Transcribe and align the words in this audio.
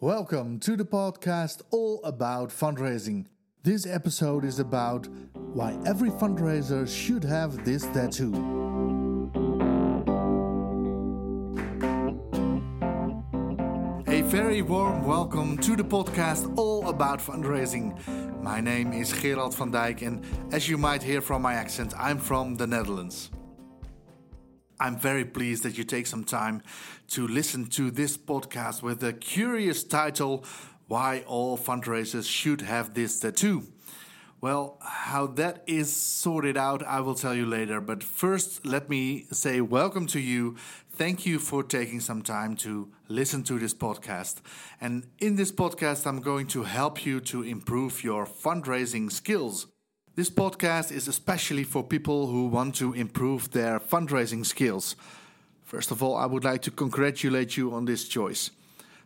Welcome 0.00 0.60
to 0.60 0.76
the 0.76 0.84
podcast 0.84 1.62
all 1.70 2.04
about 2.04 2.50
fundraising. 2.50 3.24
This 3.62 3.86
episode 3.86 4.44
is 4.44 4.58
about 4.58 5.08
why 5.32 5.74
every 5.86 6.10
fundraiser 6.10 6.86
should 6.86 7.24
have 7.24 7.64
this 7.64 7.86
tattoo. 7.86 8.34
A 14.06 14.20
very 14.20 14.60
warm 14.60 15.02
welcome 15.02 15.56
to 15.56 15.74
the 15.76 15.82
podcast 15.82 16.58
all 16.58 16.90
about 16.90 17.20
fundraising. 17.20 17.96
My 18.42 18.60
name 18.60 18.92
is 18.92 19.10
Gerald 19.10 19.56
van 19.56 19.72
Dijk, 19.72 20.06
and 20.06 20.22
as 20.52 20.68
you 20.68 20.76
might 20.76 21.02
hear 21.02 21.22
from 21.22 21.40
my 21.40 21.54
accent, 21.54 21.94
I'm 21.98 22.18
from 22.18 22.56
the 22.56 22.66
Netherlands. 22.66 23.30
I'm 24.78 24.98
very 24.98 25.24
pleased 25.24 25.62
that 25.62 25.78
you 25.78 25.84
take 25.84 26.06
some 26.06 26.24
time 26.24 26.62
to 27.08 27.26
listen 27.26 27.66
to 27.70 27.90
this 27.90 28.16
podcast 28.16 28.82
with 28.82 29.00
the 29.00 29.14
curious 29.14 29.82
title 29.82 30.44
Why 30.86 31.24
All 31.26 31.56
Fundraisers 31.56 32.28
Should 32.28 32.60
Have 32.60 32.92
This 32.92 33.18
Tattoo. 33.18 33.64
Well, 34.42 34.76
how 34.82 35.28
that 35.28 35.62
is 35.66 35.96
sorted 35.96 36.58
out, 36.58 36.82
I 36.82 37.00
will 37.00 37.14
tell 37.14 37.34
you 37.34 37.46
later. 37.46 37.80
But 37.80 38.04
first, 38.04 38.66
let 38.66 38.90
me 38.90 39.26
say 39.32 39.62
welcome 39.62 40.06
to 40.08 40.20
you. 40.20 40.56
Thank 40.90 41.24
you 41.24 41.38
for 41.38 41.62
taking 41.62 42.00
some 42.00 42.20
time 42.20 42.54
to 42.56 42.92
listen 43.08 43.44
to 43.44 43.58
this 43.58 43.72
podcast. 43.72 44.36
And 44.78 45.06
in 45.18 45.36
this 45.36 45.52
podcast, 45.52 46.06
I'm 46.06 46.20
going 46.20 46.48
to 46.48 46.64
help 46.64 47.06
you 47.06 47.20
to 47.20 47.42
improve 47.42 48.04
your 48.04 48.26
fundraising 48.26 49.10
skills. 49.10 49.68
This 50.16 50.30
podcast 50.30 50.92
is 50.92 51.08
especially 51.08 51.62
for 51.62 51.84
people 51.84 52.28
who 52.28 52.46
want 52.46 52.74
to 52.76 52.94
improve 52.94 53.50
their 53.50 53.78
fundraising 53.78 54.46
skills. 54.46 54.96
First 55.62 55.90
of 55.90 56.02
all, 56.02 56.16
I 56.16 56.24
would 56.24 56.42
like 56.42 56.62
to 56.62 56.70
congratulate 56.70 57.58
you 57.58 57.74
on 57.74 57.84
this 57.84 58.08
choice. 58.08 58.50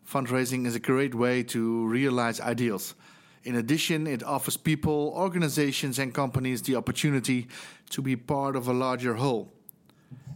Fundraising 0.09 0.67
is 0.67 0.77
a 0.77 0.79
great 0.79 1.13
way 1.13 1.43
to 1.43 1.85
realize 1.89 2.41
ideals. 2.41 2.95
In 3.43 3.57
addition, 3.57 4.07
it 4.07 4.23
offers 4.23 4.57
people, 4.57 5.13
organizations, 5.17 5.99
and 5.99 6.15
companies 6.15 6.63
the 6.63 6.77
opportunity 6.77 7.49
to 7.89 8.01
be 8.01 8.15
part 8.15 8.55
of 8.55 8.69
a 8.69 8.73
larger 8.73 9.15
whole. 9.15 9.53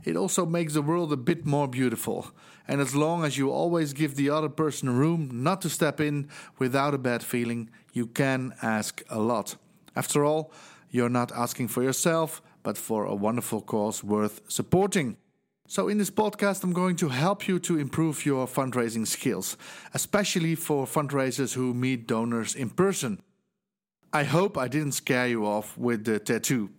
It 0.02 0.16
also 0.16 0.44
makes 0.44 0.74
the 0.74 0.82
world 0.82 1.12
a 1.12 1.16
bit 1.16 1.46
more 1.46 1.68
beautiful. 1.68 2.32
And 2.66 2.80
as 2.80 2.96
long 2.96 3.24
as 3.24 3.38
you 3.38 3.52
always 3.52 3.92
give 3.92 4.16
the 4.16 4.30
other 4.30 4.48
person 4.48 4.90
room 4.90 5.30
not 5.44 5.62
to 5.62 5.70
step 5.70 6.00
in 6.00 6.28
without 6.58 6.94
a 6.94 6.98
bad 6.98 7.22
feeling, 7.22 7.70
you 7.92 8.08
can 8.08 8.54
ask 8.60 9.04
a 9.08 9.20
lot. 9.20 9.54
After 9.96 10.24
all, 10.24 10.52
you're 10.90 11.08
not 11.08 11.32
asking 11.32 11.68
for 11.68 11.82
yourself, 11.82 12.42
but 12.62 12.78
for 12.78 13.04
a 13.04 13.14
wonderful 13.14 13.60
cause 13.60 14.04
worth 14.04 14.40
supporting. 14.48 15.16
So, 15.66 15.88
in 15.88 15.98
this 15.98 16.10
podcast, 16.10 16.62
I'm 16.62 16.74
going 16.74 16.96
to 16.96 17.08
help 17.08 17.48
you 17.48 17.58
to 17.60 17.78
improve 17.78 18.26
your 18.26 18.46
fundraising 18.46 19.06
skills, 19.06 19.56
especially 19.94 20.54
for 20.54 20.84
fundraisers 20.84 21.54
who 21.54 21.72
meet 21.72 22.06
donors 22.06 22.54
in 22.54 22.70
person. 22.70 23.22
I 24.12 24.24
hope 24.24 24.58
I 24.58 24.68
didn't 24.68 24.92
scare 24.92 25.26
you 25.26 25.46
off 25.46 25.76
with 25.78 26.04
the 26.04 26.18
tattoo. 26.18 26.70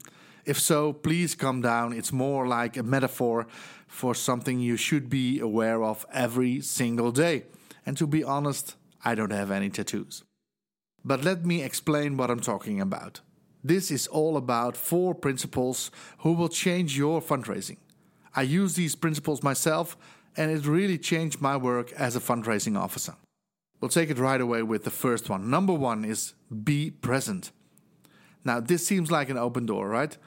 If 0.46 0.60
so, 0.60 0.94
please 0.94 1.34
calm 1.34 1.62
down. 1.62 1.94
It's 1.94 2.14
more 2.14 2.48
like 2.48 2.78
a 2.78 2.84
metaphor 2.84 3.48
for 3.88 4.14
something 4.14 4.60
you 4.60 4.78
should 4.78 5.10
be 5.10 5.40
aware 5.40 5.84
of 5.84 6.06
every 6.14 6.62
single 6.62 7.12
day. 7.12 7.46
And 7.86 7.98
to 7.98 8.06
be 8.06 8.24
honest, 8.24 8.76
I 9.04 9.16
don't 9.16 9.32
have 9.32 9.52
any 9.52 9.70
tattoos. 9.70 10.24
But 11.06 11.24
let 11.24 11.46
me 11.46 11.62
explain 11.62 12.18
what 12.18 12.32
I'm 12.32 12.40
talking 12.40 12.82
about. 12.82 13.22
This 13.64 13.92
is 13.92 14.08
all 14.08 14.38
about 14.38 14.76
four 14.76 15.14
principles 15.14 15.92
who 16.20 16.34
will 16.34 16.50
change 16.50 16.98
your 16.98 17.22
fundraising. 17.22 17.78
I 18.36 18.42
use 18.42 18.74
these 18.74 18.96
principles 18.96 19.44
myself, 19.44 19.96
and 20.36 20.50
it 20.50 20.66
really 20.66 20.98
changed 20.98 21.42
my 21.42 21.58
work 21.58 21.92
as 21.94 22.16
a 22.16 22.20
fundraising 22.20 22.78
officer. 22.78 23.16
We'll 23.80 23.90
take 23.90 24.10
it 24.10 24.18
right 24.18 24.42
away 24.42 24.64
with 24.64 24.84
the 24.84 24.92
first 24.92 25.30
one. 25.30 25.50
Number 25.50 25.74
one 25.74 26.04
is 26.04 26.34
be 26.64 26.90
present. 26.90 27.52
Now, 28.44 28.60
this 28.60 28.86
seems 28.86 29.12
like 29.12 29.30
an 29.30 29.38
open 29.38 29.68
door, 29.68 29.88
right? 29.88 30.18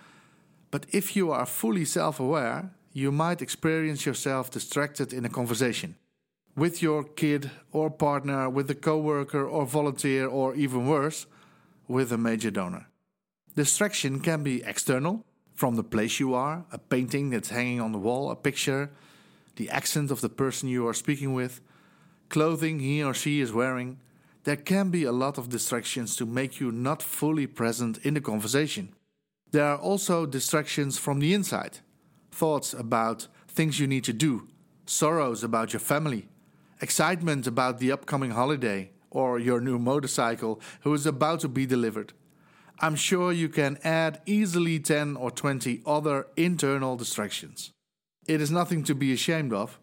But 0.70 0.86
if 0.92 1.16
you 1.16 1.32
are 1.32 1.46
fully 1.46 1.84
self 1.84 2.20
aware, 2.20 2.70
you 2.92 3.10
might 3.10 3.42
experience 3.42 4.06
yourself 4.06 4.50
distracted 4.50 5.12
in 5.12 5.24
a 5.24 5.28
conversation 5.28 5.96
with 6.58 6.82
your 6.82 7.04
kid 7.04 7.50
or 7.72 7.88
partner, 7.88 8.50
with 8.50 8.68
a 8.70 8.74
coworker 8.74 9.46
or 9.46 9.64
volunteer, 9.64 10.26
or 10.26 10.54
even 10.56 10.88
worse, 10.88 11.26
with 11.86 12.12
a 12.12 12.18
major 12.18 12.50
donor. 12.50 12.88
Distraction 13.54 14.20
can 14.20 14.42
be 14.42 14.62
external, 14.64 15.24
from 15.54 15.76
the 15.76 15.84
place 15.84 16.20
you 16.20 16.34
are, 16.34 16.64
a 16.70 16.78
painting 16.78 17.30
that's 17.30 17.48
hanging 17.48 17.80
on 17.80 17.92
the 17.92 17.98
wall, 17.98 18.30
a 18.30 18.36
picture, 18.36 18.90
the 19.56 19.70
accent 19.70 20.10
of 20.10 20.20
the 20.20 20.28
person 20.28 20.68
you 20.68 20.86
are 20.86 20.94
speaking 20.94 21.32
with, 21.32 21.60
clothing 22.28 22.78
he 22.78 23.02
or 23.02 23.14
she 23.14 23.40
is 23.40 23.52
wearing. 23.52 23.98
There 24.44 24.56
can 24.56 24.90
be 24.90 25.04
a 25.04 25.12
lot 25.12 25.38
of 25.38 25.48
distractions 25.48 26.14
to 26.16 26.26
make 26.26 26.60
you 26.60 26.70
not 26.70 27.02
fully 27.02 27.46
present 27.46 27.98
in 27.98 28.14
the 28.14 28.20
conversation. 28.20 28.94
There 29.50 29.64
are 29.64 29.78
also 29.78 30.26
distractions 30.26 30.98
from 30.98 31.18
the 31.18 31.34
inside 31.34 31.78
thoughts 32.30 32.72
about 32.72 33.26
things 33.48 33.80
you 33.80 33.86
need 33.86 34.04
to 34.04 34.12
do, 34.12 34.46
sorrows 34.86 35.42
about 35.42 35.72
your 35.72 35.80
family, 35.80 36.28
excitement 36.80 37.46
about 37.46 37.78
the 37.78 37.92
upcoming 37.92 38.30
holiday 38.30 38.90
or 39.10 39.38
your 39.38 39.60
new 39.60 39.78
motorcycle 39.78 40.60
who 40.82 40.94
is 40.94 41.06
about 41.06 41.40
to 41.40 41.48
be 41.48 41.66
delivered. 41.66 42.12
I'm 42.80 42.94
sure 42.94 43.32
you 43.32 43.48
can 43.48 43.78
add 43.82 44.20
easily 44.26 44.78
10 44.78 45.16
or 45.16 45.30
20 45.30 45.82
other 45.84 46.26
internal 46.36 46.96
distractions. 46.96 47.72
It 48.26 48.40
is 48.40 48.50
nothing 48.50 48.84
to 48.84 48.94
be 48.94 49.12
ashamed 49.12 49.52
of. 49.52 49.80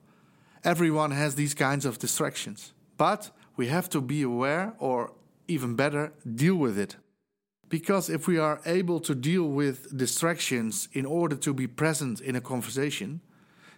Everyone 0.64 1.12
has 1.12 1.36
these 1.36 1.54
kinds 1.54 1.86
of 1.86 2.00
distractions. 2.00 2.74
But 2.98 3.32
we 3.58 3.68
have 3.68 3.90
to 3.90 4.02
be 4.02 4.22
aware, 4.22 4.74
or 4.80 5.12
even 5.48 5.76
better, 5.76 6.14
deal 6.24 6.56
with 6.56 6.78
it. 6.78 6.96
Because 7.68 8.10
if 8.10 8.28
we 8.28 8.38
are 8.38 8.62
able 8.66 9.00
to 9.02 9.16
deal 9.16 9.44
with 9.44 9.98
distractions 9.98 10.88
in 10.94 11.06
order 11.06 11.36
to 11.36 11.54
be 11.54 11.68
present 11.68 12.22
in 12.22 12.36
a 12.36 12.42
conversation, 12.42 13.22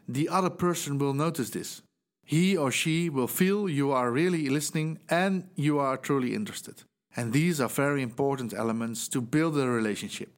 the 0.08 0.30
other 0.30 0.50
person 0.50 0.98
will 0.98 1.14
notice 1.14 1.50
this. 1.50 1.82
He 2.28 2.58
or 2.58 2.72
she 2.72 3.10
will 3.10 3.30
feel 3.30 3.70
you 3.70 3.94
are 3.94 4.12
really 4.12 4.50
listening 4.50 5.00
and 5.10 5.48
you 5.56 5.80
are 5.80 5.96
truly 5.96 6.36
interested. 6.36 6.84
And 7.16 7.32
these 7.32 7.62
are 7.62 7.70
very 7.70 8.02
important 8.02 8.54
elements 8.54 9.08
to 9.08 9.22
build 9.22 9.58
a 9.58 9.66
relationship. 9.66 10.34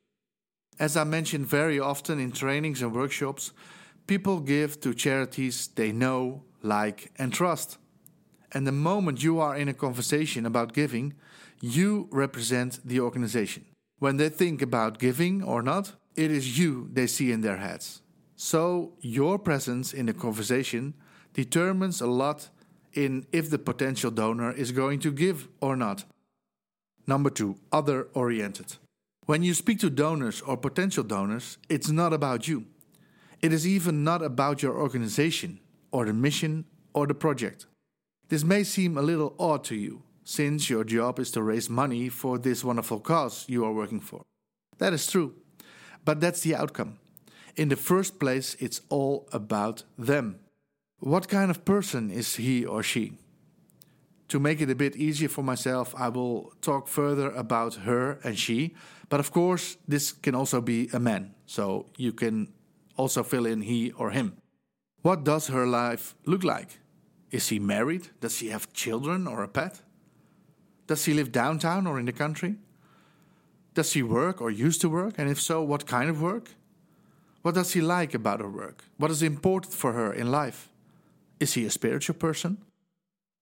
As 0.78 0.96
I 0.96 1.04
mentioned 1.04 1.48
very 1.48 1.80
often 1.80 2.20
in 2.20 2.32
trainings 2.32 2.84
and 2.84 2.94
workshops, 2.94 3.54
people 4.06 4.40
give 4.40 4.80
to 4.82 4.94
charities 4.94 5.68
they 5.74 5.92
know, 5.92 6.44
like, 6.62 7.12
and 7.18 7.34
trust. 7.34 7.80
And 8.52 8.68
the 8.68 8.72
moment 8.72 9.24
you 9.24 9.40
are 9.40 9.58
in 9.58 9.68
a 9.68 9.74
conversation 9.74 10.46
about 10.46 10.74
giving, 10.74 11.16
you 11.60 12.08
represent 12.12 12.82
the 12.86 13.00
organization. 13.00 13.66
When 13.98 14.18
they 14.18 14.30
think 14.30 14.62
about 14.62 15.00
giving 15.00 15.42
or 15.42 15.64
not, 15.64 15.94
it 16.16 16.30
is 16.30 16.60
you 16.60 16.88
they 16.94 17.08
see 17.08 17.32
in 17.32 17.42
their 17.42 17.58
heads. 17.58 18.04
So, 18.36 18.94
your 19.02 19.40
presence 19.40 19.92
in 19.92 20.06
the 20.06 20.14
conversation 20.14 20.94
determines 21.44 22.02
a 22.02 22.08
lot 22.24 22.50
in 22.94 23.26
if 23.32 23.50
the 23.50 23.60
potential 23.72 24.12
donor 24.12 24.52
is 24.52 24.72
going 24.82 25.00
to 25.00 25.12
give 25.24 25.48
or 25.62 25.76
not. 25.76 26.04
Number 27.08 27.30
two, 27.30 27.52
other 27.72 28.08
oriented. 28.14 28.70
When 29.26 29.42
you 29.44 29.54
speak 29.54 29.80
to 29.80 29.90
donors 29.90 30.42
or 30.42 30.58
potential 30.58 31.04
donors, 31.04 31.58
it's 31.70 31.90
not 31.90 32.12
about 32.14 32.48
you. 32.50 32.66
It 33.42 33.54
is 33.54 33.66
even 33.66 34.04
not 34.04 34.22
about 34.22 34.62
your 34.64 34.76
organization 34.86 35.60
or 35.92 36.06
the 36.06 36.14
mission 36.14 36.66
or 36.94 37.08
the 37.08 37.14
project. 37.26 37.66
This 38.28 38.44
may 38.44 38.64
seem 38.64 38.98
a 38.98 39.08
little 39.12 39.34
odd 39.40 39.64
to 39.66 39.76
you, 39.76 40.04
since 40.24 40.70
your 40.70 40.84
job 40.84 41.20
is 41.20 41.32
to 41.32 41.42
raise 41.42 41.70
money 41.70 42.10
for 42.10 42.38
this 42.38 42.64
wonderful 42.64 43.00
cause 43.00 43.46
you 43.48 43.64
are 43.66 43.74
working 43.82 44.02
for. 44.02 44.22
That 44.78 44.94
is 44.94 45.08
true, 45.08 45.36
but 46.04 46.20
that's 46.20 46.42
the 46.42 46.56
outcome. 46.56 47.00
In 47.56 47.70
the 47.70 47.76
first 47.76 48.20
place, 48.20 48.56
it's 48.60 48.82
all 48.90 49.28
about 49.32 49.84
them. 49.98 50.40
What 51.00 51.30
kind 51.30 51.50
of 51.50 51.64
person 51.64 52.12
is 52.12 52.36
he 52.36 52.66
or 52.66 52.84
she? 52.84 53.14
To 54.28 54.40
make 54.40 54.60
it 54.62 54.70
a 54.70 54.76
bit 54.76 54.96
easier 54.96 55.30
for 55.30 55.44
myself, 55.44 55.96
I 55.98 56.10
will 56.10 56.54
talk 56.62 56.88
further 56.88 57.32
about 57.32 57.76
her 57.76 58.20
and 58.24 58.38
she. 58.38 58.76
But 59.08 59.20
of 59.20 59.32
course, 59.32 59.78
this 59.88 60.12
can 60.12 60.36
also 60.36 60.62
be 60.62 60.90
a 60.94 61.00
man, 61.00 61.34
so 61.46 61.88
you 61.98 62.12
can 62.12 62.54
also 62.98 63.24
fill 63.24 63.46
in 63.46 63.62
he 63.62 63.92
or 63.94 64.12
him. 64.12 64.38
What 65.02 65.24
does 65.24 65.48
her 65.48 65.66
life 65.66 66.16
look 66.26 66.44
like? 66.44 66.80
Is 67.32 67.48
she 67.48 67.60
married? 67.60 68.10
Does 68.20 68.36
she 68.36 68.50
have 68.50 68.74
children 68.74 69.26
or 69.26 69.42
a 69.42 69.48
pet? 69.48 69.82
Does 70.86 71.04
she 71.04 71.14
live 71.14 71.32
downtown 71.32 71.88
or 71.88 71.98
in 71.98 72.06
the 72.06 72.12
country? 72.12 72.56
Does 73.74 73.90
she 73.92 74.04
work 74.04 74.42
or 74.42 74.52
used 74.52 74.82
to 74.82 74.90
work? 74.90 75.16
And 75.18 75.30
if 75.30 75.40
so, 75.40 75.64
what 75.64 75.88
kind 75.88 76.10
of 76.10 76.22
work? 76.22 76.52
What 77.42 77.56
does 77.56 77.72
she 77.72 77.80
like 77.80 78.14
about 78.14 78.42
her 78.42 78.50
work? 78.50 78.84
What 78.98 79.12
is 79.12 79.24
important 79.24 79.74
for 79.74 79.94
her 79.94 80.12
in 80.12 80.30
life? 80.30 80.69
Is 81.40 81.54
he 81.54 81.66
a 81.66 81.72
spiritual 81.72 82.16
person? 82.16 82.58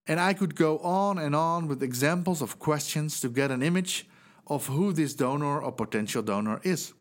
And 0.07 0.19
I 0.19 0.33
could 0.33 0.55
go 0.55 0.79
on 0.79 1.17
and 1.17 1.35
on 1.35 1.67
with 1.67 1.83
examples 1.83 2.41
of 2.41 2.59
questions 2.59 3.19
to 3.21 3.29
get 3.29 3.51
an 3.51 3.61
image 3.61 4.07
of 4.47 4.67
who 4.67 4.93
this 4.93 5.13
donor 5.13 5.61
or 5.61 5.71
potential 5.71 6.21
donor 6.21 6.61
is. 6.63 6.93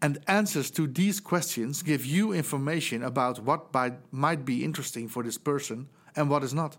And 0.00 0.18
answers 0.28 0.70
to 0.72 0.86
these 0.86 1.20
questions 1.20 1.82
give 1.82 2.04
you 2.04 2.32
information 2.32 3.02
about 3.02 3.40
what 3.40 3.74
might 4.12 4.44
be 4.44 4.62
interesting 4.62 5.08
for 5.08 5.22
this 5.22 5.38
person 5.38 5.88
and 6.14 6.30
what 6.30 6.44
is 6.44 6.54
not. 6.54 6.76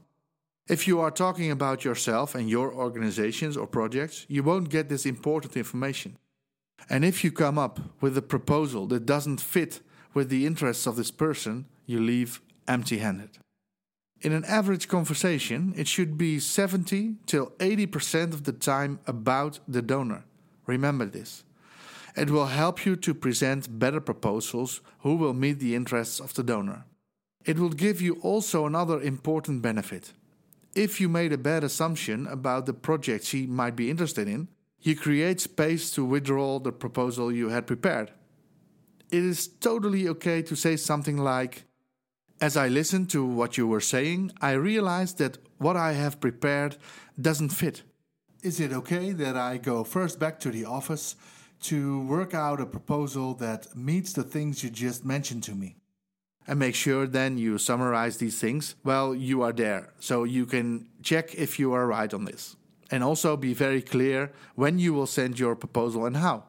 If 0.70 0.88
you 0.88 1.00
are 1.00 1.12
talking 1.12 1.50
about 1.50 1.84
yourself 1.84 2.36
and 2.36 2.50
your 2.50 2.74
organizations 2.74 3.58
or 3.58 3.68
projects, 3.68 4.26
you 4.30 4.44
won't 4.44 4.70
get 4.70 4.88
this 4.88 5.06
important 5.06 5.58
information. 5.58 6.18
And 6.90 7.04
if 7.04 7.24
you 7.24 7.32
come 7.32 7.58
up 7.58 7.80
with 8.02 8.18
a 8.18 8.22
proposal 8.22 8.86
that 8.88 9.06
doesn't 9.06 9.42
fit 9.42 9.82
with 10.14 10.30
the 10.30 10.46
interests 10.46 10.86
of 10.86 10.96
this 10.96 11.12
person, 11.12 11.66
you 11.86 12.00
leave 12.00 12.40
empty 12.68 13.00
handed. 13.00 13.40
In 14.22 14.34
an 14.34 14.46
average 14.46 14.88
conversation, 14.88 15.74
it 15.78 15.88
should 15.88 16.18
be 16.18 16.40
70 16.40 17.16
till 17.28 17.52
80% 17.60 18.34
of 18.34 18.44
the 18.46 18.52
time 18.52 19.00
about 19.06 19.60
the 19.68 19.82
donor. 19.82 20.26
Remember 20.66 21.06
this. 21.06 21.44
It 22.16 22.32
will 22.32 22.48
help 22.48 22.84
you 22.84 22.96
to 22.96 23.14
present 23.14 23.78
better 23.78 24.02
proposals 24.02 24.82
who 25.02 25.16
will 25.16 25.36
meet 25.36 25.60
the 25.60 25.76
interests 25.76 26.20
of 26.20 26.34
the 26.34 26.42
donor. 26.44 26.86
It 27.46 27.60
will 27.60 27.70
give 27.70 28.02
you 28.02 28.16
also 28.24 28.66
another 28.66 29.00
important 29.00 29.62
benefit. 29.62 30.14
If 30.74 31.00
you 31.00 31.10
made 31.10 31.32
a 31.32 31.38
bad 31.38 31.64
assumption 31.64 32.26
about 32.26 32.66
the 32.66 32.74
project 32.74 33.24
she 33.24 33.46
might 33.46 33.76
be 33.76 33.92
interested 33.92 34.28
in, 34.28 34.48
you 34.82 34.96
create 34.96 35.40
space 35.42 35.92
to 35.92 36.04
withdraw 36.04 36.60
the 36.60 36.72
proposal 36.72 37.32
you 37.32 37.50
had 37.50 37.68
prepared. 37.68 38.12
It 39.12 39.24
is 39.24 39.48
totally 39.48 40.08
okay 40.10 40.42
to 40.42 40.56
say 40.56 40.76
something 40.76 41.18
like, 41.18 41.67
As 42.40 42.56
I 42.56 42.68
listened 42.68 43.10
to 43.12 43.26
what 43.26 43.58
you 43.58 43.68
were 43.68 43.82
saying, 43.82 44.32
I 44.42 44.52
realized 44.52 45.18
that 45.18 45.38
what 45.58 45.76
I 45.76 45.94
have 45.94 46.20
prepared 46.20 46.78
doesn't 47.20 47.50
fit. 47.50 47.82
Is 48.44 48.60
it 48.60 48.72
okay 48.72 49.12
that 49.14 49.36
I 49.36 49.58
go 49.58 49.84
first 49.84 50.20
back 50.20 50.40
to 50.42 50.52
the 50.52 50.66
office 50.66 51.16
to 51.62 52.02
work 52.02 52.34
out 52.34 52.62
a 52.62 52.66
proposal 52.66 53.34
that 53.36 53.76
meets 53.76 54.14
the 54.14 54.24
things 54.24 54.64
you 54.64 54.70
just 54.70 55.06
mentioned 55.06 55.44
to 55.44 55.56
me. 55.56 55.76
And 56.48 56.60
make 56.60 56.76
sure 56.76 57.08
then 57.08 57.38
you 57.38 57.58
summarize 57.58 58.18
these 58.18 58.40
things 58.40 58.76
while 58.84 59.14
you 59.14 59.42
are 59.42 59.52
there 59.52 59.94
so 60.00 60.24
you 60.24 60.46
can 60.46 60.88
check 61.04 61.36
if 61.36 61.60
you 61.60 61.74
are 61.74 61.88
right 61.88 62.14
on 62.14 62.26
this. 62.26 62.56
And 62.90 63.04
also 63.04 63.36
be 63.36 63.54
very 63.54 63.82
clear 63.82 64.32
when 64.56 64.80
you 64.80 64.94
will 64.94 65.08
send 65.08 65.40
your 65.40 65.56
proposal 65.56 66.06
and 66.06 66.18
how. 66.18 66.46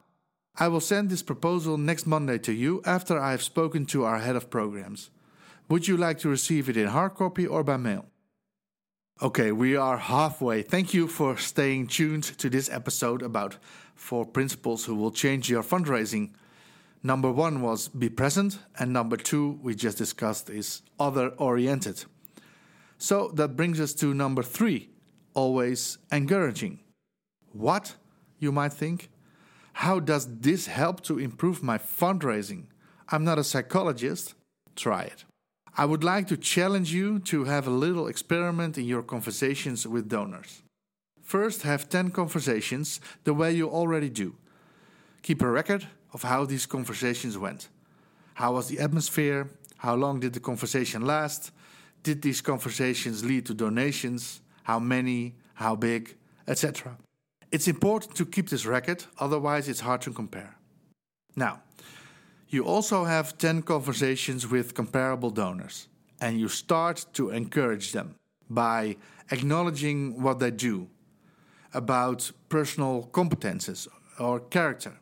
I 0.57 0.69
will 0.69 0.81
send 0.81 1.11
this 1.11 1.23
proposal 1.23 1.79
next 1.79 2.07
Monday 2.07 2.39
to 2.39 2.53
you 2.53 2.81
after 2.85 3.19
I 3.19 3.33
have 3.33 3.43
spoken 3.43 3.87
to 3.87 4.05
our 4.05 4.19
head 4.19 4.37
of 4.37 4.51
programs. 4.51 5.11
Would 5.69 5.87
you 5.87 5.99
like 5.99 6.19
to 6.21 6.31
receive 6.31 6.71
it 6.71 6.79
in 6.79 6.87
hard 6.87 7.15
copy 7.15 7.47
or 7.47 7.63
by 7.63 7.77
mail? 7.77 8.07
Okay, 9.21 9.53
we 9.53 9.77
are 9.77 9.99
halfway. 9.99 10.63
Thank 10.63 10.95
you 10.95 11.07
for 11.07 11.37
staying 11.37 11.89
tuned 11.89 12.25
to 12.39 12.49
this 12.49 12.71
episode 12.71 13.21
about 13.21 13.59
four 13.95 14.25
principles 14.25 14.87
who 14.87 14.95
will 14.95 15.11
change 15.11 15.51
your 15.51 15.63
fundraising. 15.63 16.31
Number 17.03 17.31
one 17.31 17.61
was 17.61 17.89
be 17.89 18.09
present, 18.09 18.61
and 18.79 18.95
number 18.95 19.19
two, 19.19 19.59
we 19.63 19.75
just 19.75 19.99
discussed, 19.99 20.49
is 20.49 20.81
other 20.99 21.29
oriented. 21.37 22.05
So 22.97 23.31
that 23.35 23.55
brings 23.55 23.79
us 23.79 23.93
to 23.95 24.15
number 24.15 24.43
three 24.43 24.89
always 25.35 25.99
encouraging. 26.11 26.81
What, 27.53 27.95
you 28.39 28.53
might 28.53 28.73
think? 28.73 29.11
How 29.75 30.01
does 30.01 30.41
this 30.41 30.67
help 30.67 31.03
to 31.03 31.19
improve 31.19 31.63
my 31.63 31.77
fundraising? 31.77 32.69
I'm 33.11 33.25
not 33.25 33.39
a 33.39 33.45
psychologist. 33.45 34.35
Try 34.75 35.03
it. 35.03 35.25
I 35.77 35.85
would 35.85 36.03
like 36.03 36.27
to 36.29 36.37
challenge 36.37 36.93
you 36.93 37.19
to 37.21 37.45
have 37.45 37.67
a 37.67 37.71
little 37.71 38.09
experiment 38.09 38.79
in 38.79 38.85
your 38.85 39.03
conversations 39.03 39.87
with 39.87 40.09
donors. 40.09 40.63
First, 41.23 41.63
have 41.63 41.89
10 41.89 42.11
conversations 42.11 43.01
the 43.25 43.35
way 43.35 43.53
you 43.53 43.69
already 43.69 44.09
do. 44.09 44.35
Keep 45.23 45.43
a 45.43 45.51
record 45.51 45.87
of 46.13 46.23
how 46.23 46.45
these 46.47 46.67
conversations 46.67 47.37
went. 47.37 47.69
How 48.35 48.53
was 48.53 48.69
the 48.69 48.79
atmosphere? 48.79 49.49
How 49.77 49.95
long 49.95 50.21
did 50.21 50.33
the 50.33 50.41
conversation 50.41 51.05
last? 51.05 51.53
Did 52.03 52.23
these 52.23 52.41
conversations 52.41 53.25
lead 53.25 53.47
to 53.47 53.55
donations? 53.55 54.41
How 54.63 54.79
many? 54.79 55.35
How 55.55 55.77
big? 55.77 56.17
Etc. 56.47 56.97
It's 57.51 57.69
important 57.69 58.15
to 58.17 58.27
keep 58.27 58.49
this 58.49 58.65
record, 58.67 59.05
otherwise, 59.19 59.69
it's 59.69 59.81
hard 59.81 60.01
to 60.03 60.13
compare. 60.13 60.57
Now, 61.37 61.63
you 62.49 62.65
also 62.65 63.05
have 63.05 63.37
10 63.39 63.63
conversations 63.63 64.49
with 64.49 64.75
comparable 64.75 65.31
donors, 65.31 65.89
and 66.21 66.41
you 66.41 66.49
start 66.49 67.07
to 67.13 67.31
encourage 67.31 67.93
them 67.93 68.15
by 68.49 68.97
acknowledging 69.31 70.23
what 70.23 70.39
they 70.39 70.51
do 70.51 70.89
about 71.75 72.31
personal 72.49 73.09
competences 73.13 73.87
or 74.19 74.41
character, 74.41 74.99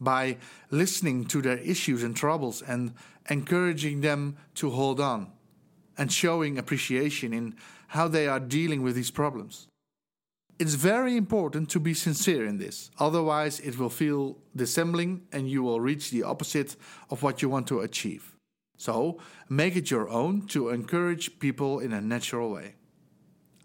by 0.00 0.36
listening 0.70 1.24
to 1.26 1.42
their 1.42 1.58
issues 1.58 2.02
and 2.02 2.16
troubles 2.16 2.62
and 2.62 2.92
encouraging 3.28 4.00
them 4.00 4.36
to 4.54 4.70
hold 4.70 5.00
on, 5.00 5.30
and 5.98 6.10
showing 6.10 6.58
appreciation 6.58 7.32
in 7.32 7.54
how 7.88 8.08
they 8.08 8.26
are 8.26 8.40
dealing 8.40 8.82
with 8.82 8.94
these 8.94 9.10
problems. 9.10 9.68
It's 10.58 10.74
very 10.74 11.18
important 11.18 11.68
to 11.70 11.80
be 11.80 11.92
sincere 11.92 12.46
in 12.46 12.56
this, 12.56 12.90
otherwise, 12.98 13.60
it 13.60 13.78
will 13.78 13.90
feel 13.90 14.38
dissembling 14.54 15.26
and 15.30 15.50
you 15.50 15.62
will 15.62 15.80
reach 15.80 16.10
the 16.10 16.22
opposite 16.22 16.76
of 17.10 17.22
what 17.22 17.42
you 17.42 17.50
want 17.50 17.66
to 17.66 17.80
achieve. 17.80 18.34
So, 18.78 19.18
make 19.50 19.76
it 19.76 19.90
your 19.90 20.08
own 20.08 20.46
to 20.48 20.70
encourage 20.70 21.38
people 21.40 21.78
in 21.80 21.92
a 21.92 22.00
natural 22.00 22.50
way. 22.50 22.74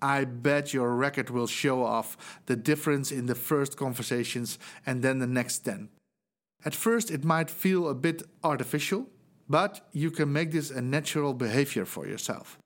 I 0.02 0.26
bet 0.26 0.74
your 0.74 0.94
record 0.96 1.30
will 1.30 1.48
show 1.48 1.84
off 1.84 2.40
the 2.48 2.58
difference 2.58 3.10
in 3.10 3.28
the 3.28 3.36
first 3.36 3.78
conversations 3.78 4.60
and 4.86 5.02
then 5.02 5.20
the 5.20 5.28
next 5.28 5.60
10. 5.60 5.90
At 6.66 6.76
first, 6.76 7.10
it 7.10 7.24
might 7.24 7.50
feel 7.50 7.88
a 7.88 7.96
bit 7.96 8.24
artificial, 8.44 9.08
but 9.48 9.88
you 9.94 10.12
can 10.12 10.34
make 10.34 10.52
this 10.52 10.72
a 10.72 10.82
natural 10.82 11.34
behavior 11.34 11.86
for 11.86 12.06
yourself. 12.06 12.58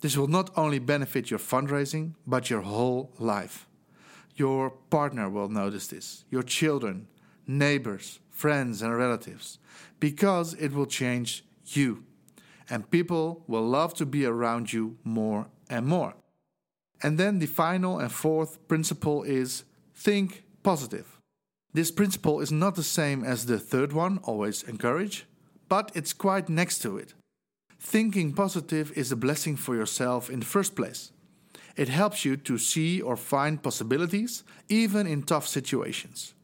This 0.00 0.16
will 0.16 0.28
not 0.28 0.50
only 0.56 0.78
benefit 0.78 1.30
your 1.30 1.38
fundraising, 1.38 2.14
but 2.26 2.50
your 2.50 2.62
whole 2.62 3.12
life. 3.18 3.66
Your 4.34 4.70
partner 4.90 5.30
will 5.30 5.48
notice 5.48 5.86
this, 5.86 6.24
your 6.30 6.42
children, 6.42 7.08
neighbors, 7.46 8.20
friends, 8.30 8.82
and 8.82 8.96
relatives, 8.96 9.58
because 9.98 10.54
it 10.54 10.72
will 10.72 10.86
change 10.86 11.44
you. 11.64 12.04
And 12.68 12.90
people 12.90 13.44
will 13.46 13.66
love 13.66 13.94
to 13.94 14.06
be 14.06 14.26
around 14.26 14.72
you 14.72 14.98
more 15.04 15.46
and 15.70 15.86
more. 15.86 16.14
And 17.02 17.18
then 17.18 17.38
the 17.38 17.46
final 17.46 17.98
and 17.98 18.12
fourth 18.12 18.66
principle 18.68 19.22
is 19.22 19.64
think 19.94 20.44
positive. 20.62 21.18
This 21.72 21.90
principle 21.90 22.40
is 22.40 22.52
not 22.52 22.74
the 22.74 22.82
same 22.82 23.24
as 23.24 23.46
the 23.46 23.58
third 23.58 23.92
one, 23.92 24.18
always 24.22 24.62
encourage, 24.62 25.26
but 25.68 25.92
it's 25.94 26.12
quite 26.12 26.48
next 26.48 26.78
to 26.80 26.96
it. 26.96 27.14
Thinking 27.78 28.32
positive 28.32 28.92
is 28.96 29.12
a 29.12 29.16
blessing 29.16 29.56
for 29.56 29.74
yourself 29.74 30.30
in 30.30 30.40
the 30.40 30.46
first 30.46 30.74
place. 30.74 31.12
It 31.76 31.88
helps 31.88 32.24
you 32.24 32.36
to 32.38 32.58
see 32.58 33.02
or 33.02 33.16
find 33.16 33.62
possibilities, 33.62 34.44
even 34.68 35.06
in 35.06 35.22
tough 35.22 35.46
situations. 35.46 36.34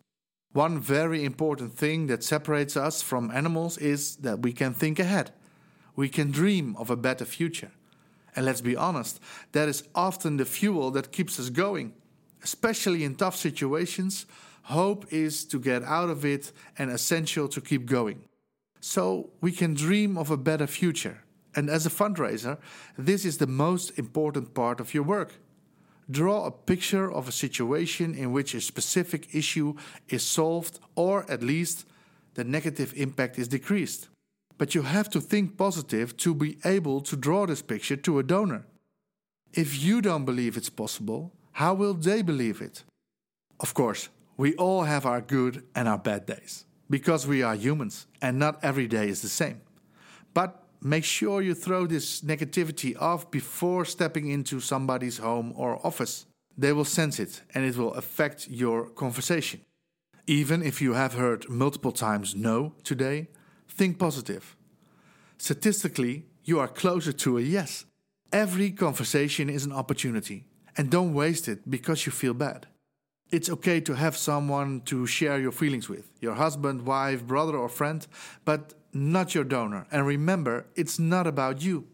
One 0.53 0.79
very 0.79 1.25
important 1.25 1.73
thing 1.73 2.07
that 2.09 2.23
separates 2.23 2.77
us 2.77 3.01
from 3.01 3.31
animals 3.31 3.79
is 3.79 4.17
that 4.17 4.41
we 4.41 4.53
can 4.53 4.75
think 4.75 4.99
ahead. 4.99 5.31
We 5.97 6.11
can 6.11 6.31
dream 6.31 6.77
of 6.77 6.91
a 6.91 6.97
better 6.97 7.25
future. 7.25 7.71
And 8.37 8.45
let's 8.45 8.61
be 8.61 8.77
honest, 8.77 9.21
that 9.53 9.69
is 9.69 9.85
often 9.95 10.37
the 10.37 10.45
fuel 10.45 10.91
that 10.91 11.13
keeps 11.13 11.39
us 11.41 11.49
going. 11.49 11.95
Especially 12.43 13.05
in 13.05 13.15
tough 13.15 13.37
situations, 13.37 14.27
hope 14.65 15.11
is 15.11 15.45
to 15.47 15.59
get 15.59 15.83
out 15.83 16.11
of 16.11 16.25
it 16.25 16.53
and 16.79 16.91
essential 16.91 17.49
to 17.49 17.61
keep 17.61 17.87
going. 17.87 18.23
So 18.81 19.31
we 19.41 19.53
can 19.53 19.75
dream 19.75 20.19
of 20.19 20.31
a 20.31 20.37
better 20.37 20.67
future. 20.67 21.23
And 21.55 21.69
as 21.69 21.87
a 21.87 21.91
fundraiser, 21.91 22.59
this 22.97 23.25
is 23.25 23.39
the 23.39 23.47
most 23.47 23.99
important 23.99 24.55
part 24.55 24.81
of 24.81 24.95
your 24.95 25.03
work. 25.03 25.35
Draw 26.11 26.47
a 26.47 26.51
picture 26.51 27.11
of 27.11 27.29
a 27.29 27.33
situation 27.33 28.15
in 28.15 28.33
which 28.33 28.55
a 28.55 28.61
specific 28.61 29.35
issue 29.35 29.75
is 30.09 30.23
solved, 30.23 30.81
or 30.95 31.31
at 31.31 31.43
least 31.43 31.87
the 32.35 32.45
negative 32.45 32.93
impact 32.97 33.39
is 33.39 33.49
decreased. 33.49 34.09
But 34.59 34.75
you 34.75 34.83
have 34.83 35.11
to 35.11 35.21
think 35.21 35.57
positive 35.57 36.17
to 36.19 36.35
be 36.35 36.59
able 36.65 37.01
to 37.03 37.17
draw 37.17 37.47
this 37.47 37.63
picture 37.63 37.97
to 37.97 38.19
a 38.19 38.23
donor. 38.23 38.67
If 39.53 39.83
you 39.83 40.01
don't 40.01 40.25
believe 40.25 40.57
it's 40.57 40.71
possible, 40.71 41.33
how 41.53 41.75
will 41.75 41.95
they 41.95 42.23
believe 42.23 42.63
it? 42.63 42.85
Of 43.61 43.75
course, 43.75 44.09
we 44.37 44.55
all 44.55 44.85
have 44.85 45.05
our 45.05 45.21
good 45.21 45.65
and 45.75 45.87
our 45.87 45.99
bad 45.99 46.27
days, 46.27 46.65
because 46.89 47.27
we 47.27 47.43
are 47.43 47.55
humans 47.55 48.07
and 48.21 48.39
not 48.39 48.59
every 48.63 48.87
day 48.87 49.09
is 49.09 49.21
the 49.21 49.29
same. 49.29 49.61
But 50.35 50.62
make 50.83 51.05
sure 51.05 51.43
you 51.43 51.55
throw 51.55 51.87
this 51.87 52.23
negativity 52.23 53.01
off 53.01 53.31
before 53.31 53.85
stepping 53.85 54.29
into 54.29 54.61
somebody's 54.61 55.19
home 55.19 55.53
or 55.57 55.85
office. 55.87 56.27
They 56.59 56.73
will 56.73 56.85
sense 56.85 57.21
it 57.21 57.43
and 57.55 57.65
it 57.65 57.77
will 57.77 57.95
affect 57.95 58.49
your 58.49 58.89
conversation. 58.89 59.61
Even 60.27 60.63
if 60.63 60.81
you 60.83 60.95
have 60.95 61.15
heard 61.15 61.49
multiple 61.49 61.93
times 61.93 62.35
no 62.35 62.75
today, 62.85 63.29
think 63.69 63.99
positive. 63.99 64.57
Statistically, 65.39 66.25
you 66.45 66.61
are 66.61 66.69
closer 66.69 67.13
to 67.13 67.39
a 67.39 67.41
yes. 67.41 67.85
Every 68.33 68.71
conversation 68.71 69.51
is 69.51 69.65
an 69.65 69.73
opportunity, 69.73 70.47
and 70.77 70.91
don't 70.91 71.15
waste 71.15 71.49
it 71.49 71.69
because 71.69 72.07
you 72.07 72.13
feel 72.13 72.35
bad. 72.35 72.67
It's 73.33 73.49
okay 73.49 73.81
to 73.81 73.95
have 73.95 74.15
someone 74.15 74.83
to 74.83 75.07
share 75.07 75.41
your 75.41 75.53
feelings 75.53 75.89
with 75.89 76.07
your 76.21 76.35
husband, 76.35 76.83
wife, 76.83 77.27
brother, 77.27 77.57
or 77.57 77.71
friend, 77.71 78.07
but 78.45 78.75
not 78.93 79.35
your 79.35 79.45
donor. 79.45 79.87
And 79.91 80.07
remember, 80.07 80.67
it's 80.77 80.99
not 80.99 81.27
about 81.27 81.63
you. 81.63 81.87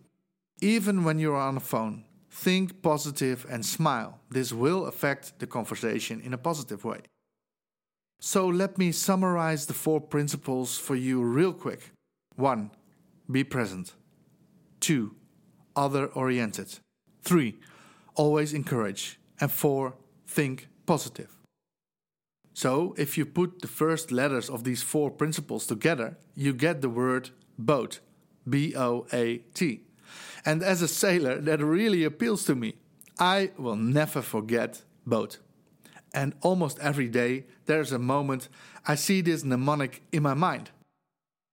Even 0.60 1.04
when 1.04 1.20
you're 1.20 1.36
on 1.36 1.56
a 1.56 1.60
phone, 1.60 2.04
think 2.28 2.82
positive, 2.82 3.46
and 3.48 3.64
smile. 3.64 4.18
This 4.28 4.52
will 4.52 4.86
affect 4.86 5.38
the 5.38 5.46
conversation 5.46 6.20
in 6.20 6.34
a 6.34 6.38
positive 6.38 6.84
way. 6.84 7.02
So 8.18 8.48
let 8.48 8.76
me 8.76 8.90
summarize 8.90 9.66
the 9.66 9.74
four 9.74 10.00
principles 10.00 10.76
for 10.76 10.96
you 10.96 11.22
real 11.22 11.52
quick. 11.52 11.92
1. 12.34 12.72
Be 13.30 13.44
present. 13.44 13.92
2. 14.80 15.14
Other 15.76 16.06
oriented. 16.06 16.80
3. 17.22 17.56
Always 18.16 18.52
encourage. 18.52 19.20
And 19.40 19.52
4. 19.52 19.94
Think 20.26 20.68
positive. 20.88 21.30
So, 22.54 22.94
if 22.96 23.18
you 23.18 23.26
put 23.26 23.60
the 23.60 23.68
first 23.68 24.10
letters 24.10 24.50
of 24.50 24.64
these 24.64 24.82
four 24.82 25.10
principles 25.10 25.66
together, 25.66 26.16
you 26.34 26.52
get 26.52 26.80
the 26.80 26.88
word 26.88 27.30
boat. 27.58 28.00
B 28.48 28.74
O 28.76 29.06
A 29.12 29.38
T. 29.54 29.82
And 30.44 30.62
as 30.62 30.82
a 30.82 30.88
sailor, 30.88 31.40
that 31.40 31.60
really 31.60 32.04
appeals 32.04 32.44
to 32.44 32.54
me. 32.54 32.70
I 33.18 33.50
will 33.58 33.76
never 33.76 34.22
forget 34.22 34.82
boat. 35.06 35.38
And 36.14 36.34
almost 36.40 36.78
every 36.80 37.08
day, 37.08 37.44
there's 37.66 37.92
a 37.92 37.98
moment 37.98 38.48
I 38.86 38.94
see 38.94 39.20
this 39.20 39.44
mnemonic 39.44 40.02
in 40.12 40.22
my 40.22 40.34
mind. 40.34 40.70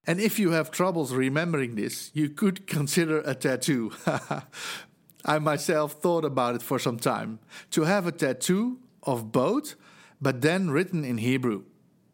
And 0.08 0.22
if 0.22 0.40
you 0.40 0.52
have 0.52 0.72
troubles 0.72 1.14
remembering 1.14 1.76
this, 1.76 2.12
you 2.14 2.30
could 2.30 2.68
consider 2.68 3.20
a 3.20 3.36
tattoo. 3.36 3.92
I 5.26 5.40
myself 5.40 5.94
thought 5.94 6.24
about 6.24 6.56
it 6.56 6.62
for 6.62 6.80
some 6.80 7.00
time. 7.00 7.40
To 7.72 7.84
have 7.84 8.08
a 8.08 8.12
tattoo 8.12 8.80
of 9.06 9.32
boat, 9.32 9.76
but 10.22 10.42
then 10.42 10.72
written 10.72 11.04
in 11.04 11.18
Hebrew, 11.18 11.64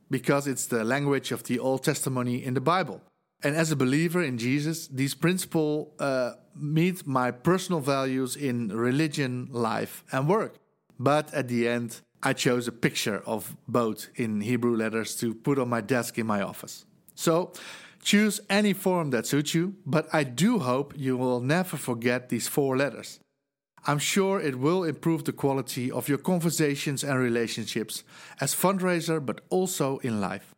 because 0.09 0.47
it's 0.47 0.65
the 0.65 0.83
language 0.83 1.31
of 1.31 1.43
the 1.43 1.59
Old 1.59 1.83
Testament 1.83 2.29
in 2.29 2.53
the 2.53 2.61
Bible. 2.61 3.01
And 3.43 3.55
as 3.55 3.71
a 3.71 3.75
believer 3.75 4.21
in 4.21 4.37
Jesus, 4.37 4.87
these 4.87 5.15
principles 5.15 5.89
uh, 5.99 6.33
meet 6.55 7.07
my 7.07 7.31
personal 7.31 7.81
values 7.81 8.35
in 8.35 8.69
religion, 8.69 9.47
life, 9.51 10.03
and 10.11 10.27
work. 10.27 10.55
But 10.99 11.33
at 11.33 11.47
the 11.47 11.67
end, 11.67 12.01
I 12.21 12.33
chose 12.33 12.67
a 12.67 12.71
picture 12.71 13.23
of 13.25 13.55
boat 13.67 14.09
in 14.15 14.41
Hebrew 14.41 14.75
letters 14.75 15.15
to 15.17 15.33
put 15.33 15.57
on 15.57 15.69
my 15.69 15.81
desk 15.81 16.19
in 16.19 16.27
my 16.27 16.41
office. 16.41 16.85
So 17.15 17.53
choose 18.03 18.39
any 18.49 18.73
form 18.73 19.09
that 19.09 19.25
suits 19.25 19.55
you, 19.55 19.75
but 19.85 20.07
I 20.13 20.23
do 20.23 20.59
hope 20.59 20.93
you 20.95 21.17
will 21.17 21.39
never 21.39 21.77
forget 21.77 22.29
these 22.29 22.47
four 22.47 22.77
letters. 22.77 23.19
I'm 23.87 23.97
sure 23.97 24.39
it 24.39 24.59
will 24.59 24.83
improve 24.83 25.23
the 25.23 25.31
quality 25.31 25.91
of 25.91 26.07
your 26.07 26.19
conversations 26.19 27.03
and 27.03 27.17
relationships 27.19 28.03
as 28.39 28.53
fundraiser, 28.53 29.25
but 29.25 29.41
also 29.49 29.97
in 29.99 30.21
life. 30.21 30.53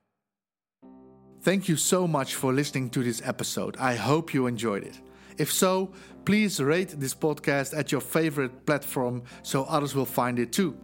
Thank 1.42 1.68
you 1.68 1.76
so 1.76 2.08
much 2.08 2.36
for 2.36 2.54
listening 2.54 2.90
to 2.92 3.04
this 3.04 3.22
episode. 3.26 3.78
I 3.78 3.96
hope 3.96 4.34
you 4.34 4.48
enjoyed 4.48 4.84
it. 4.84 5.00
If 5.38 5.52
so, 5.52 5.92
please 6.26 6.62
rate 6.62 6.96
this 7.00 7.14
podcast 7.14 7.78
at 7.78 7.92
your 7.92 8.02
favorite 8.02 8.66
platform 8.66 9.24
so 9.42 9.64
others 9.66 9.96
will 9.96 10.06
find 10.06 10.40
it 10.40 10.52
too. 10.52 10.78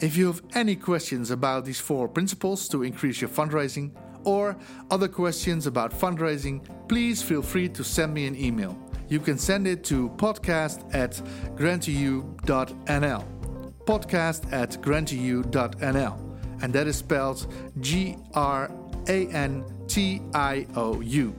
If 0.00 0.16
you 0.16 0.26
have 0.26 0.42
any 0.54 0.76
questions 0.76 1.30
about 1.30 1.64
these 1.64 1.80
four 1.80 2.08
principles 2.08 2.68
to 2.68 2.82
increase 2.82 3.20
your 3.20 3.30
fundraising 3.30 3.92
or 4.24 4.56
other 4.90 5.08
questions 5.08 5.66
about 5.66 5.92
fundraising, 5.92 6.66
please 6.88 7.22
feel 7.22 7.42
free 7.42 7.68
to 7.70 7.84
send 7.84 8.12
me 8.12 8.26
an 8.26 8.36
email. 8.36 8.76
You 9.08 9.20
can 9.20 9.38
send 9.38 9.66
it 9.66 9.84
to 9.84 10.08
podcast 10.10 10.94
at 10.94 11.12
grantiou.nl. 11.56 13.24
Podcast 13.84 14.52
at 14.52 14.70
grantiou.nl. 14.82 16.20
And 16.62 16.72
that 16.72 16.86
is 16.86 16.96
spelled 16.96 17.52
G 17.80 18.16
R 18.34 18.70
A 19.08 19.26
N 19.28 19.64
T 19.86 20.22
I 20.32 20.66
O 20.76 21.00
U. 21.00 21.34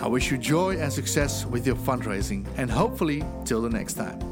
I 0.00 0.08
wish 0.08 0.30
you 0.30 0.38
joy 0.38 0.78
and 0.78 0.92
success 0.92 1.46
with 1.46 1.66
your 1.66 1.76
fundraising, 1.76 2.46
and 2.56 2.68
hopefully, 2.68 3.22
till 3.44 3.62
the 3.62 3.70
next 3.70 3.94
time. 3.94 4.31